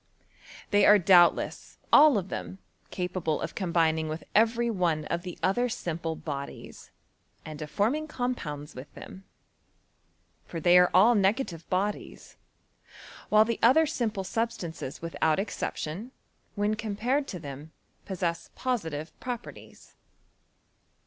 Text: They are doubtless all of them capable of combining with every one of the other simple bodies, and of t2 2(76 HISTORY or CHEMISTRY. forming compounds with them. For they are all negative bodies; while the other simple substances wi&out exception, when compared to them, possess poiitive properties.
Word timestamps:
They 0.71 0.83
are 0.87 0.97
doubtless 0.97 1.77
all 1.93 2.17
of 2.17 2.29
them 2.29 2.57
capable 2.89 3.39
of 3.39 3.53
combining 3.53 4.09
with 4.09 4.23
every 4.33 4.67
one 4.67 5.05
of 5.05 5.21
the 5.21 5.37
other 5.43 5.69
simple 5.69 6.15
bodies, 6.15 6.89
and 7.45 7.61
of 7.61 7.69
t2 7.69 7.69
2(76 7.69 7.69
HISTORY 7.69 7.69
or 7.69 7.69
CHEMISTRY. 7.69 7.77
forming 7.77 8.07
compounds 8.07 8.73
with 8.75 8.93
them. 8.95 9.23
For 10.47 10.59
they 10.59 10.79
are 10.79 10.89
all 10.95 11.13
negative 11.13 11.69
bodies; 11.69 12.35
while 13.29 13.45
the 13.45 13.59
other 13.61 13.85
simple 13.85 14.23
substances 14.23 14.97
wi&out 15.01 15.37
exception, 15.37 16.09
when 16.55 16.73
compared 16.73 17.27
to 17.27 17.39
them, 17.39 17.71
possess 18.03 18.49
poiitive 18.57 19.11
properties. 19.19 19.93